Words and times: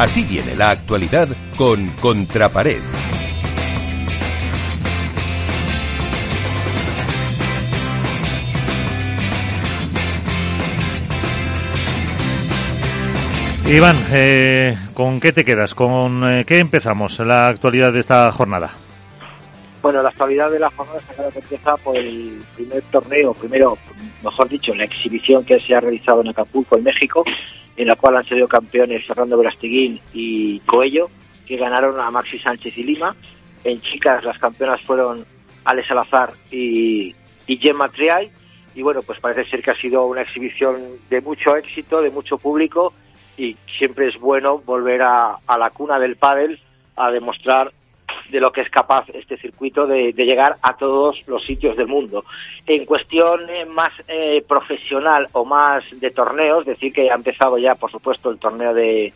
Así 0.00 0.24
viene 0.24 0.56
la 0.56 0.70
actualidad 0.70 1.28
con 1.58 1.90
Contrapared. 2.00 2.80
Iván, 13.66 14.06
eh, 14.10 14.78
¿con 14.94 15.20
qué 15.20 15.32
te 15.32 15.44
quedas? 15.44 15.74
¿Con 15.74 16.26
eh, 16.26 16.44
qué 16.46 16.56
empezamos 16.60 17.18
la 17.18 17.48
actualidad 17.48 17.92
de 17.92 18.00
esta 18.00 18.32
jornada? 18.32 18.70
Bueno, 19.82 20.02
la 20.02 20.10
actualidad 20.10 20.50
de 20.50 20.58
la 20.58 20.70
jornada 20.70 21.00
está 21.00 21.30
que 21.30 21.38
empieza 21.38 21.76
por 21.78 21.96
el 21.96 22.42
primer 22.54 22.82
torneo, 22.90 23.32
primero, 23.34 23.78
mejor 24.22 24.48
dicho, 24.48 24.74
la 24.74 24.84
exhibición 24.84 25.44
que 25.44 25.58
se 25.60 25.74
ha 25.74 25.80
realizado 25.80 26.20
en 26.20 26.28
Acapulco, 26.28 26.76
en 26.76 26.84
México, 26.84 27.24
en 27.76 27.88
la 27.88 27.96
cual 27.96 28.16
han 28.16 28.26
sido 28.26 28.46
campeones 28.46 29.06
Fernando 29.06 29.38
Verastiguín 29.38 30.00
y 30.12 30.60
Coello, 30.60 31.08
que 31.46 31.56
ganaron 31.56 31.98
a 31.98 32.10
Maxi 32.10 32.38
Sánchez 32.38 32.76
y 32.76 32.82
Lima. 32.82 33.16
En 33.64 33.80
chicas, 33.80 34.22
las 34.24 34.38
campeonas 34.38 34.80
fueron 34.82 35.24
Ale 35.64 35.86
Salazar 35.86 36.34
y, 36.50 37.14
y 37.46 37.56
Gemma 37.56 37.88
Triay. 37.88 38.30
Y 38.74 38.82
bueno, 38.82 39.02
pues 39.02 39.18
parece 39.18 39.48
ser 39.50 39.62
que 39.62 39.70
ha 39.70 39.76
sido 39.76 40.06
una 40.06 40.22
exhibición 40.22 40.76
de 41.08 41.20
mucho 41.20 41.56
éxito, 41.56 42.02
de 42.02 42.10
mucho 42.10 42.38
público 42.38 42.92
y 43.40 43.56
siempre 43.78 44.08
es 44.08 44.18
bueno 44.20 44.58
volver 44.58 45.00
a, 45.02 45.38
la 45.58 45.70
cuna 45.70 45.98
del 45.98 46.16
pádel 46.16 46.60
a 46.94 47.10
demostrar 47.10 47.72
de 48.30 48.40
lo 48.40 48.52
que 48.52 48.60
es 48.62 48.70
capaz 48.70 49.08
este 49.12 49.36
circuito 49.36 49.86
de, 49.86 50.12
llegar 50.12 50.56
a 50.62 50.76
todos 50.76 51.22
los 51.26 51.44
sitios 51.44 51.76
del 51.76 51.86
mundo. 51.86 52.24
En 52.66 52.84
cuestión 52.84 53.48
eh, 53.48 53.64
más 53.64 53.92
eh, 54.08 54.44
profesional 54.46 55.28
o 55.32 55.44
más 55.44 55.84
de 55.92 56.10
torneos, 56.10 56.66
decir 56.66 56.92
que 56.92 57.10
ha 57.10 57.14
empezado 57.14 57.58
ya, 57.58 57.74
por 57.74 57.90
supuesto, 57.90 58.30
el 58.30 58.38
torneo 58.38 58.74
de, 58.74 59.12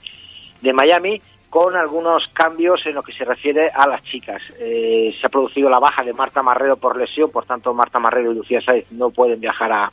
de 0.60 0.72
Miami, 0.72 1.20
con 1.54 1.76
algunos 1.76 2.26
cambios 2.32 2.84
en 2.84 2.96
lo 2.96 3.02
que 3.04 3.12
se 3.12 3.24
refiere 3.24 3.70
a 3.70 3.86
las 3.86 4.02
chicas. 4.02 4.42
Eh, 4.58 5.14
se 5.20 5.24
ha 5.24 5.30
producido 5.30 5.70
la 5.70 5.78
baja 5.78 6.02
de 6.02 6.12
Marta 6.12 6.42
Marrero 6.42 6.76
por 6.76 6.96
lesión, 6.96 7.30
por 7.30 7.46
tanto 7.46 7.72
Marta 7.72 8.00
Marrero 8.00 8.32
y 8.32 8.34
Lucía 8.34 8.60
Saez 8.60 8.90
no 8.90 9.10
pueden 9.10 9.38
viajar 9.38 9.70
a, 9.70 9.92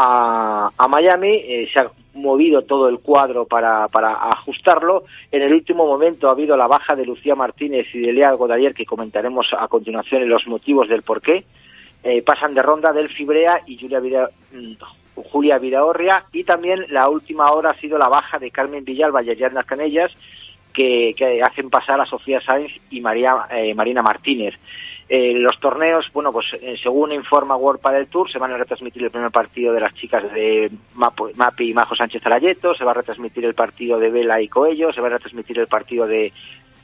a, 0.00 0.88
Miami, 0.88 1.34
eh, 1.36 1.68
se 1.72 1.80
ha 1.80 1.90
movido 2.14 2.62
todo 2.62 2.88
el 2.88 3.00
cuadro 3.00 3.46
para, 3.46 3.88
para 3.88 4.12
ajustarlo. 4.12 5.04
En 5.32 5.42
el 5.42 5.52
último 5.52 5.86
momento 5.86 6.28
ha 6.28 6.32
habido 6.32 6.56
la 6.56 6.66
baja 6.66 6.94
de 6.94 7.04
Lucía 7.04 7.34
Martínez 7.34 7.86
y 7.92 8.00
de 8.00 8.12
Lea 8.12 8.32
Godalier, 8.32 8.74
que 8.74 8.86
comentaremos 8.86 9.48
a 9.58 9.66
continuación 9.66 10.22
en 10.22 10.28
los 10.28 10.46
motivos 10.46 10.88
del 10.88 11.02
porqué. 11.02 11.44
Eh, 12.04 12.22
pasan 12.22 12.54
de 12.54 12.62
ronda 12.62 12.92
del 12.92 13.08
Fibrea 13.08 13.62
y 13.66 13.76
Julia, 13.76 13.98
Vida, 13.98 14.30
mm, 14.52 14.74
Julia 15.32 15.60
y 16.32 16.44
también 16.44 16.86
la 16.90 17.08
última 17.08 17.50
hora 17.50 17.70
ha 17.70 17.80
sido 17.80 17.98
la 17.98 18.08
baja 18.08 18.38
de 18.38 18.52
Carmen 18.52 18.84
Villalba 18.84 19.22
y 19.24 19.30
Ariadna 19.30 19.64
Canellas 19.64 20.12
que, 20.72 21.12
que, 21.16 21.42
hacen 21.42 21.70
pasar 21.70 22.00
a 22.00 22.06
Sofía 22.06 22.40
Sáenz 22.40 22.70
y 22.90 23.00
María, 23.00 23.48
eh, 23.50 23.74
Marina 23.74 24.00
Martínez. 24.00 24.54
Eh, 25.10 25.32
los 25.38 25.58
torneos, 25.58 26.10
bueno, 26.12 26.32
pues 26.32 26.46
eh, 26.60 26.76
según 26.82 27.12
informa 27.12 27.56
World 27.56 27.80
Padel 27.80 28.08
Tour, 28.08 28.30
se 28.30 28.38
van 28.38 28.52
a 28.52 28.58
retransmitir 28.58 29.04
el 29.04 29.10
primer 29.10 29.30
partido 29.30 29.72
de 29.72 29.80
las 29.80 29.94
chicas 29.94 30.30
de 30.34 30.70
Mapi 30.94 31.70
y 31.70 31.72
Majo 31.72 31.96
Sánchez 31.96 32.26
Arayeto, 32.26 32.74
se 32.74 32.84
va 32.84 32.90
a 32.90 32.94
retransmitir 32.94 33.46
el 33.46 33.54
partido 33.54 33.98
de 33.98 34.10
Vela 34.10 34.42
y 34.42 34.48
Coello, 34.48 34.92
se 34.92 35.00
va 35.00 35.06
a 35.06 35.12
retransmitir 35.12 35.58
el 35.60 35.66
partido 35.66 36.06
de, 36.06 36.30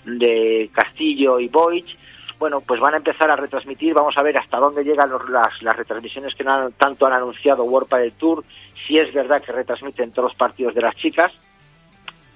de 0.07 0.71
Castillo 0.73 1.39
y 1.39 1.49
Boich. 1.49 1.99
Bueno, 2.39 2.63
pues 2.63 2.81
van 2.81 2.95
a 2.95 2.97
empezar 2.97 3.31
a 3.31 3.37
retransmitir, 3.37 3.93
vamos 3.93 4.17
a 4.17 4.23
ver 4.23 4.39
hasta 4.39 4.57
dónde 4.59 4.85
llegan 4.85 5.11
las, 5.29 5.77
retransmisiones 5.77 6.35
que 6.35 6.45
tanto 6.79 7.07
han 7.07 7.13
anunciado 7.13 7.65
World 7.65 7.89
Padel 7.89 8.13
Tour, 8.13 8.43
si 8.87 8.99
es 8.99 9.13
verdad 9.13 9.43
que 9.43 9.53
retransmiten 9.53 10.13
todos 10.13 10.31
los 10.31 10.37
partidos 10.39 10.75
de 10.75 10.81
las 10.81 10.97
chicas 10.97 11.33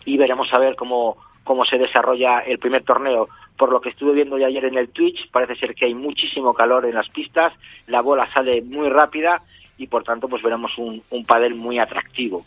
y 0.05 0.19
veremos 0.19 0.53
a 0.53 0.59
ver 0.59 0.77
cómo, 0.77 1.17
cómo 1.45 1.65
se 1.65 1.79
desarrolla 1.79 2.41
el 2.41 2.59
primer 2.59 2.85
torneo 2.85 3.29
por 3.59 3.71
lo 3.71 3.81
que 3.81 3.91
estuve 3.91 4.13
viendo 4.13 4.39
ya 4.39 4.47
ayer 4.47 4.65
en 4.65 4.79
el 4.79 4.91
Twitch, 4.91 5.31
parece 5.31 5.57
ser 5.57 5.75
que 5.75 5.85
hay 5.85 5.95
muchísimo 5.95 6.55
calor 6.55 6.87
en 6.87 6.95
las 6.95 7.09
pistas, 7.09 7.53
la 7.89 8.01
bola 8.01 8.33
sale 8.33 8.63
muy 8.63 8.89
rápida 8.89 9.43
y 9.77 9.89
por 9.89 10.05
tanto 10.05 10.29
pues 10.29 10.43
veremos 10.43 10.79
un, 10.79 11.03
un 11.11 11.25
padel 11.27 11.57
muy 11.57 11.79
atractivo. 11.79 12.47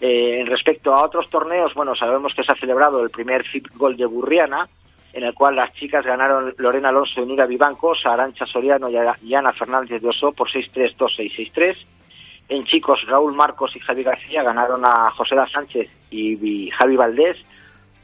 Eh, 0.00 0.44
respecto 0.46 0.94
a 0.94 1.04
otros 1.04 1.28
torneos, 1.30 1.74
bueno, 1.74 1.94
sabemos 1.96 2.32
que 2.34 2.44
se 2.44 2.52
ha 2.52 2.56
celebrado 2.56 3.02
el 3.02 3.10
primer 3.10 3.44
FIP 3.44 3.68
Gold 3.74 3.98
de 3.98 4.06
Burriana, 4.06 4.68
en 5.12 5.24
el 5.24 5.34
cual 5.34 5.56
las 5.56 5.72
chicas 5.74 6.06
ganaron 6.06 6.54
Lorena 6.58 6.88
Alonso 6.88 7.22
y 7.22 7.26
Nura 7.26 7.46
Vivancos, 7.46 8.06
Arancha 8.06 8.46
Soriano 8.46 8.88
y 8.88 9.34
Ana 9.34 9.52
Fernández 9.52 10.00
de 10.00 10.08
Oso 10.08 10.32
por 10.32 10.48
6-3, 10.48 10.96
2-6, 10.96 11.52
6-3. 11.52 11.76
En 12.48 12.64
chicos, 12.64 13.04
Raúl 13.06 13.34
Marcos 13.34 13.76
y 13.76 13.80
Javi 13.80 14.02
García 14.02 14.42
ganaron 14.42 14.84
a 14.84 15.10
José 15.10 15.36
Sánchez 15.52 15.90
y 16.10 16.70
Javi 16.70 16.96
Valdés 16.96 17.36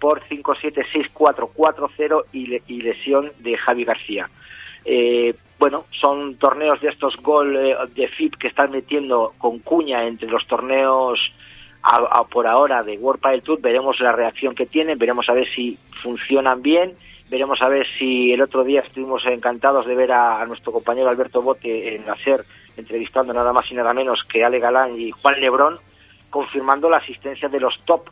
por 0.00 0.22
5-7-6-4-4-0 0.22 2.25
y, 2.32 2.60
y 2.72 2.82
lesión 2.82 3.31
de 3.41 3.56
Javi 3.56 3.84
García. 3.84 4.31
Eh, 4.84 5.34
bueno, 5.59 5.86
son 5.91 6.36
torneos 6.36 6.81
de 6.81 6.88
estos 6.88 7.16
gol 7.16 7.56
eh, 7.56 7.76
de 7.94 8.09
FIP 8.09 8.36
que 8.36 8.48
están 8.48 8.70
metiendo 8.70 9.34
con 9.38 9.59
cuña 9.59 10.06
entre 10.06 10.28
los 10.28 10.47
torneos 10.47 11.19
a, 11.82 12.25
por 12.25 12.47
ahora 12.47 12.82
de 12.82 12.97
World 12.97 13.20
Padel 13.20 13.42
Tour. 13.42 13.60
Veremos 13.60 14.00
la 14.00 14.12
reacción 14.12 14.54
que 14.54 14.66
tienen, 14.66 14.98
veremos 14.98 15.28
a 15.28 15.32
ver 15.32 15.48
si 15.54 15.78
funcionan 16.03 16.62
bien, 16.62 16.94
veremos 17.28 17.60
a 17.62 17.69
ver 17.69 17.86
si 17.98 18.32
el 18.32 18.41
otro 18.41 18.65
día 18.65 18.80
estuvimos 18.80 19.25
encantados 19.26 19.86
de 19.86 19.94
ver 19.94 20.12
a, 20.12 20.44
nuestro 20.47 20.72
compañero 20.72 21.09
Alberto 21.09 21.42
Bote 21.42 21.97
en 21.97 22.06
la 22.06 22.16
SER 22.16 22.44
entrevistando 22.76 23.32
nada 23.32 23.53
más 23.53 23.70
y 23.70 23.75
nada 23.75 23.92
menos 23.92 24.22
que 24.25 24.44
Ale 24.44 24.60
Galán 24.60 25.00
y 25.00 25.10
Juan 25.10 25.41
Lebrón, 25.41 25.78
confirmando 26.30 26.88
la 26.88 26.98
asistencia 26.98 27.48
de 27.48 27.59
los 27.59 27.80
top 27.84 28.09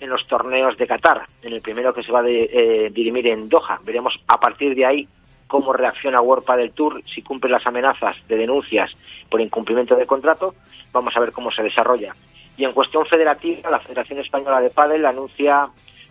en 0.00 0.10
los 0.10 0.26
torneos 0.26 0.76
de 0.76 0.86
Qatar, 0.86 1.26
en 1.42 1.52
el 1.52 1.60
primero 1.60 1.94
que 1.94 2.02
se 2.02 2.12
va 2.12 2.20
a 2.20 2.28
eh, 2.28 2.90
dirimir 2.92 3.26
en 3.28 3.48
Doha. 3.48 3.80
Veremos 3.84 4.18
a 4.26 4.38
partir 4.38 4.74
de 4.74 4.84
ahí 4.84 5.08
cómo 5.46 5.72
reacciona 5.72 6.20
World 6.20 6.46
del 6.56 6.72
Tour, 6.72 7.02
si 7.06 7.22
cumple 7.22 7.50
las 7.50 7.66
amenazas 7.66 8.16
de 8.28 8.36
denuncias 8.36 8.96
por 9.30 9.40
incumplimiento 9.40 9.94
de 9.94 10.06
contrato, 10.06 10.54
vamos 10.92 11.16
a 11.16 11.20
ver 11.20 11.32
cómo 11.32 11.50
se 11.50 11.62
desarrolla. 11.62 12.14
Y 12.56 12.64
en 12.64 12.72
cuestión 12.72 13.06
federativa, 13.06 13.70
la 13.70 13.80
Federación 13.80 14.18
Española 14.18 14.60
de 14.60 14.70
Padel 14.70 15.04
anuncia 15.04 15.68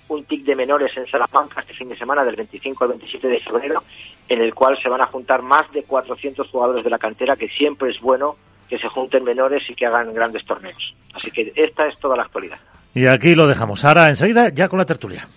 un 0.07 0.24
TIC 0.25 0.44
de 0.44 0.56
menores 0.56 0.95
en 0.95 1.07
Salamanca 1.07 1.62
este 1.62 1.74
fin 1.74 1.90
de 1.90 1.97
semana, 1.97 2.24
del 2.24 2.35
25 2.35 2.84
al 2.84 2.91
27 2.91 3.28
de 3.28 3.40
febrero, 3.40 3.84
en 4.29 4.41
el 4.41 4.53
cual 4.53 4.78
se 4.81 4.90
van 4.90 5.01
a 5.01 5.07
juntar 5.07 5.41
más 5.41 5.72
de 5.72 5.84
400 5.84 6.47
jugadores 6.50 6.84
de 6.84 6.90
la 6.91 7.00
cantera, 7.00 7.35
que 7.35 7.50
siempre 7.50 7.90
es 7.90 8.00
bueno 8.00 8.35
que 8.69 8.78
se 8.78 8.88
junten 8.88 9.24
menores 9.24 9.68
y 9.69 9.75
que 9.75 9.85
hagan 9.85 10.13
grandes 10.13 10.45
torneos. 10.45 10.95
Así 11.13 11.31
que 11.31 11.51
esta 11.56 11.88
es 11.88 11.97
toda 12.00 12.16
la 12.16 12.24
actualidad. 12.24 12.59
Y 12.95 13.07
aquí 13.07 13.35
lo 13.35 13.45
dejamos. 13.45 13.83
Ahora, 13.83 14.07
enseguida, 14.07 14.50
ya 14.50 14.69
con 14.69 14.79
la 14.79 14.85
tertulia. 14.85 15.28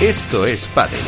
Esto 0.00 0.46
es 0.46 0.66
Padel. 0.74 1.00